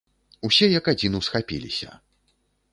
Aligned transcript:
Усе 0.49 0.69
як 0.79 0.89
адзін 0.95 1.19
усхапіліся. 1.21 1.89